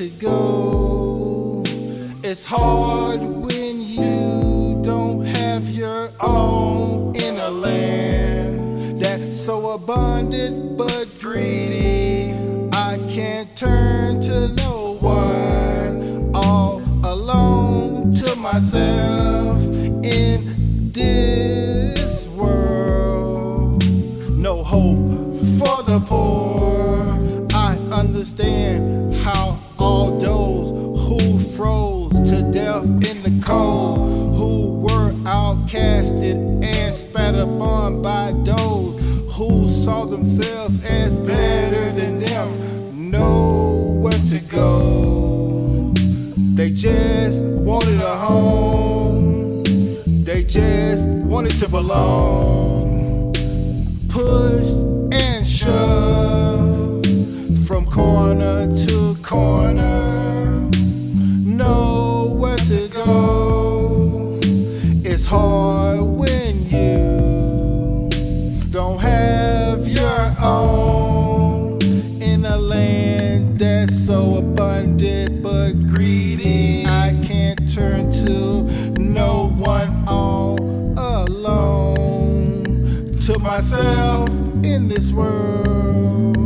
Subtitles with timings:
[0.00, 1.62] to go.
[2.22, 11.06] It's hard when you don't have your own in a land that's so abundant but
[11.20, 12.32] greedy.
[12.72, 19.62] I can't turn to no one, all alone to myself
[20.02, 23.84] in this world.
[24.30, 27.46] No hope for the poor.
[27.52, 28.59] I understand
[31.56, 39.00] froze to death in the cold, who were outcasted and spat upon by those
[39.32, 45.92] who saw themselves as better than them, know where to go.
[46.54, 49.62] They just wanted a home.
[50.24, 53.32] They just wanted to belong.
[54.08, 54.89] Pushed
[65.04, 68.08] It's hard when you
[68.70, 71.80] don't have your own
[72.22, 76.86] in a land that's so abundant but greedy.
[76.86, 78.64] I can't turn to
[79.00, 80.58] no one all
[80.98, 82.64] alone.
[83.26, 84.28] To myself
[84.64, 86.36] in this world,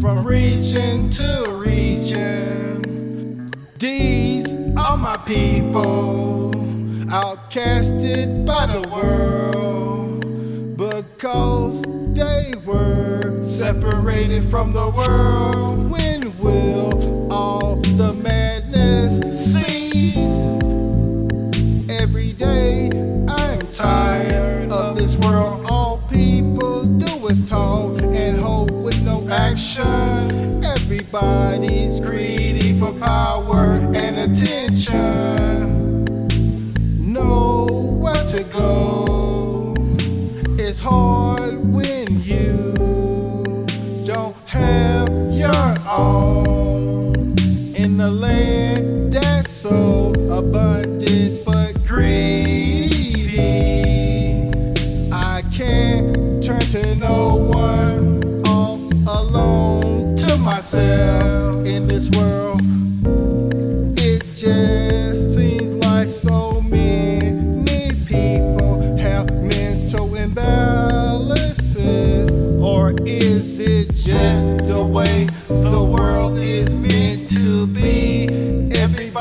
[0.00, 3.50] from region to region.
[3.78, 4.19] These
[4.90, 6.50] are my people,
[7.06, 10.20] outcasted by the world,
[10.76, 11.80] because
[12.12, 15.88] they were separated from the world.
[15.92, 19.12] When will all the madness
[19.54, 20.16] cease?
[21.88, 22.90] Every day
[23.28, 25.66] I'm tired of this world.
[25.70, 30.64] All people do is talk and hope with no action.
[30.64, 32.39] Everybody's greedy
[32.80, 36.06] for power and attention.
[36.98, 39.74] Nowhere to go.
[40.58, 42.74] It's hard when you
[44.06, 47.34] don't have your own
[47.76, 53.40] in the land that's so abundant but greedy.
[55.12, 62.49] I can't turn to no one all alone to myself in this world.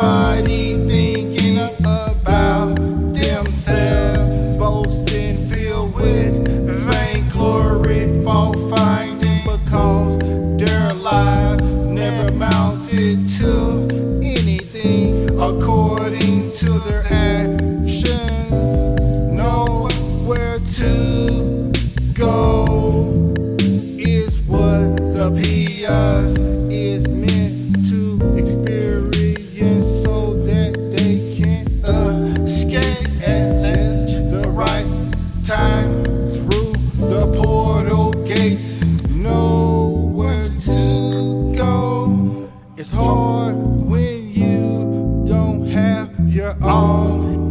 [0.02, 0.49] Everybody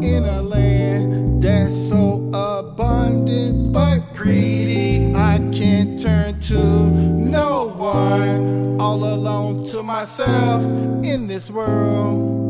[0.02, 5.14] in a land that's so abundant but greedy.
[5.14, 10.62] I can't turn to no one, all alone to myself
[11.04, 12.47] in this world.